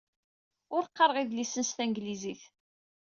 Ur 0.75 0.83
qqareɣ 0.87 1.17
idlisen 1.19 1.63
s 1.69 1.71
tanglizit. 1.77 2.43